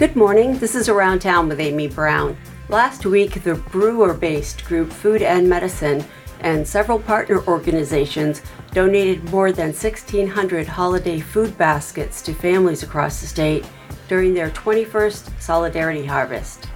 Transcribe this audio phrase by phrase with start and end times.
[0.00, 0.56] Good morning.
[0.56, 2.34] This is Around Town with Amy Browne.
[2.70, 6.02] Last week, the Brewer based group Food and Medicine
[6.40, 8.40] and several partner organizations
[8.72, 13.66] donated more than 1,600 holiday food baskets to families across the state
[14.08, 16.66] during their 21st Solidarity Harvest.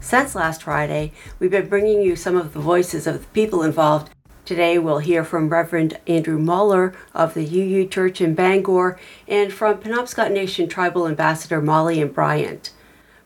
[0.00, 4.10] Since last Friday, we've been bringing you some of the voices of the people involved
[4.44, 9.78] Today we'll hear from Reverend Andrew Moeller of the UU Church in Bangor and from
[9.78, 12.70] Penobscot Nation Tribal Ambassador Maulian Bryant.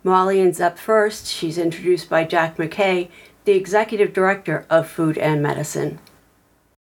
[0.05, 1.27] Maulian's up first.
[1.27, 3.09] She's introduced by Jack McKay,
[3.47, 5.99] the Executive Director of Food and Medicine.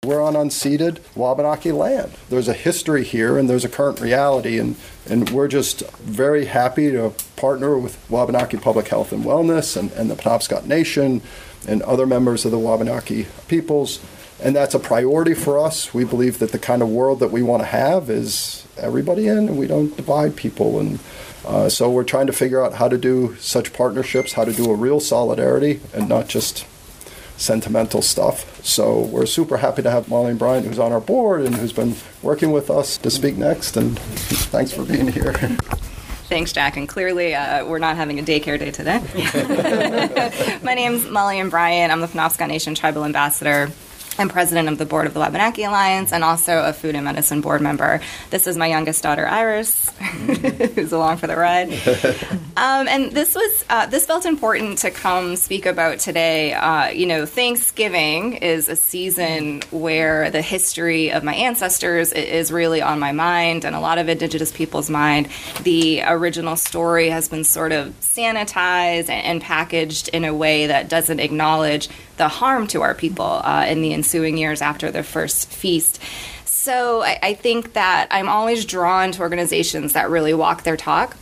[0.05, 2.13] We're on unceded Wabanaki land.
[2.29, 4.77] There's a history here and there's a current reality, and,
[5.09, 10.09] and we're just very happy to partner with Wabanaki Public Health and Wellness and, and
[10.09, 11.23] the Penobscot Nation
[11.67, 14.01] and other members of the Wabanaki peoples.
[14.43, 15.95] And that's a priority for us.
[15.95, 19.39] We believe that the kind of world that we want to have is everybody in,
[19.39, 20.81] and we don't divide people.
[20.81, 20.99] And
[21.47, 24.71] uh, so we're trying to figure out how to do such partnerships, how to do
[24.71, 26.67] a real solidarity, and not just
[27.37, 28.65] sentimental stuff.
[28.65, 31.97] So we're super happy to have Maulian Bryant, who's on our board and who's been
[32.23, 33.77] working with us, to speak next.
[33.77, 35.35] And thanks for being here.
[36.33, 36.79] Thanks, Jack.
[36.79, 39.01] And clearly, uh, we're not having a daycare day today.
[40.63, 41.93] My name's Maulian Bryant.
[41.93, 43.71] I'm the Penobscot Nation Tribal Ambassador.
[44.19, 47.41] I'm president of the board of the Wabanaki Alliance and also a food and medicine
[47.41, 48.01] board member.
[48.31, 49.89] This is my youngest daughter, Iris,
[50.75, 51.73] who's along for the ride.
[52.55, 56.53] Um, and this was uh, this felt important to come speak about today.
[56.53, 62.83] Uh, you know, Thanksgiving is a season where the history of my ancestors is really
[62.83, 65.31] on my mind and a lot of Indigenous people's mind.
[65.63, 71.21] The original story has been sort of sanitized and packaged in a way that doesn't
[71.21, 76.01] acknowledge the harm to our people uh, in the ensuing years after the first feast.
[76.45, 81.17] So I, I think that I'm always drawn to organizations that really walk their talk.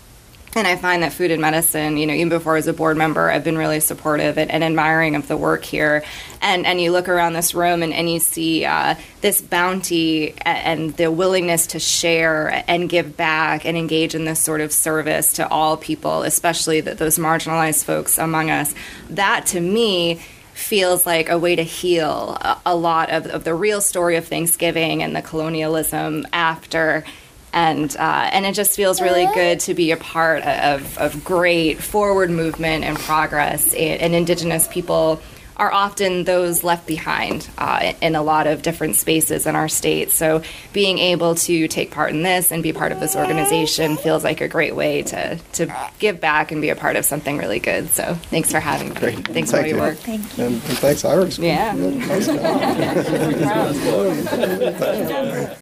[0.56, 2.96] And I find that food and medicine, you know, even before I was a board
[2.96, 6.02] member, I've been really supportive and, and admiring of the work here.
[6.42, 10.96] And and you look around this room and, and you see uh, this bounty and
[10.96, 15.46] the willingness to share and give back and engage in this sort of service to
[15.48, 18.74] all people, especially the, those marginalized folks among us.
[19.10, 20.20] That to me
[20.54, 24.26] feels like a way to heal a, a lot of, of, the real story of
[24.26, 27.04] Thanksgiving and the colonialism after.
[27.52, 31.82] And uh, and it just feels really good to be a part of, of great
[31.82, 35.20] forward movement and progress and, and Indigenous people
[35.60, 40.10] are often those left behind uh, in a lot of different spaces in our state.
[40.10, 44.24] So being able to take part in this and be part of this organization feels
[44.24, 47.58] like a great way to, to give back and be a part of something really
[47.58, 47.90] good.
[47.90, 48.94] So thanks for having me.
[48.94, 49.28] Great.
[49.28, 49.98] Thanks Thank for all your work.
[49.98, 50.44] Thank you.
[50.44, 51.38] And, and thanks, Iris.
[51.38, 51.74] Yeah.
[51.74, 52.26] Nice
[55.50, 55.58] job.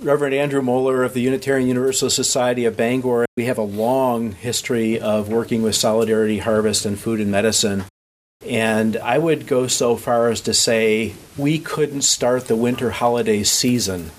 [0.00, 3.26] Reverend Andrew Moeller of the Unitarian Universalist Society of Bangor.
[3.36, 7.84] We have a long history of working with Solidarity Harvest and Food and Medicine.
[8.46, 13.42] And I would go so far as to say we couldn't start the winter holiday
[13.42, 14.10] season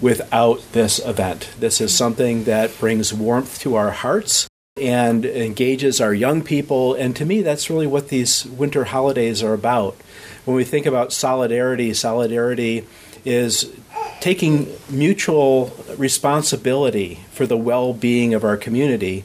[0.00, 1.50] without this event.
[1.58, 6.94] This is something that brings warmth to our hearts and engages our young people.
[6.94, 9.96] And to me, that's really what these winter holidays are about.
[10.44, 12.86] When we think about solidarity, solidarity
[13.24, 13.70] is
[14.20, 19.24] taking mutual responsibility for the well being of our community.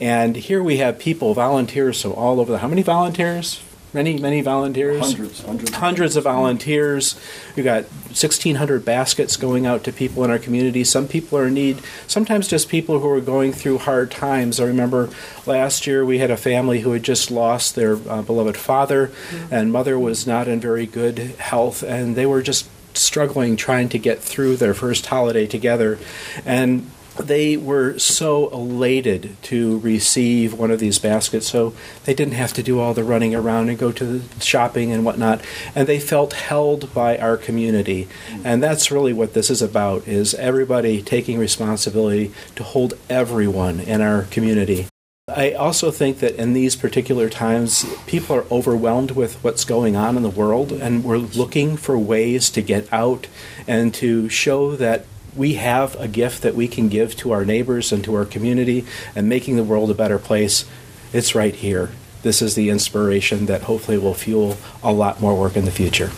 [0.00, 2.58] And here we have people, volunteers, so all over the.
[2.58, 3.60] How many volunteers?
[3.94, 5.00] Many, many volunteers.
[5.00, 5.70] Hundreds, hundreds.
[5.74, 7.20] Hundreds of volunteers.
[7.56, 10.82] We've got 1,600 baskets going out to people in our community.
[10.82, 11.82] Some people are in need.
[12.06, 14.60] Sometimes just people who are going through hard times.
[14.60, 15.10] I remember
[15.44, 19.54] last year we had a family who had just lost their uh, beloved father, mm-hmm.
[19.54, 23.98] and mother was not in very good health, and they were just struggling trying to
[23.98, 25.98] get through their first holiday together.
[26.46, 31.74] And they were so elated to receive one of these baskets, so
[32.04, 35.04] they didn't have to do all the running around and go to the shopping and
[35.04, 35.40] whatnot.
[35.74, 38.08] And they felt held by our community,
[38.44, 44.00] and that's really what this is about: is everybody taking responsibility to hold everyone in
[44.00, 44.86] our community.
[45.28, 50.16] I also think that in these particular times, people are overwhelmed with what's going on
[50.16, 53.28] in the world, and we're looking for ways to get out
[53.68, 55.06] and to show that
[55.36, 58.84] we have a gift that we can give to our neighbors and to our community
[59.14, 60.64] and making the world a better place.
[61.12, 61.90] It's right here.
[62.22, 66.10] This is the inspiration that hopefully will fuel a lot more work in the future.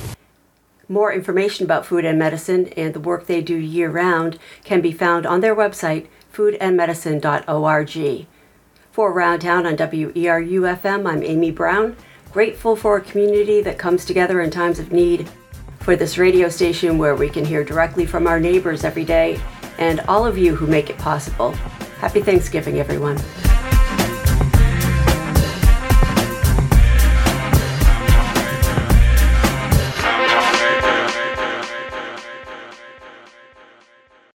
[0.88, 4.93] More information about food and medicine and the work they do year round can be
[4.93, 8.26] found on their website, foodandmedicine.org.
[8.93, 11.96] For Around Town on WERU FM, I'm Amy Browne,
[12.32, 15.31] grateful for a community that comes together in times of need
[15.84, 19.38] for this radio station where we can hear directly from our neighbors every day,
[19.78, 21.52] and all of you who make it possible.
[22.00, 23.19] Happy Thanksgiving, everyone.